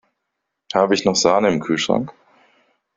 [0.73, 2.11] Habe ich noch Sahne im Kühlschrank?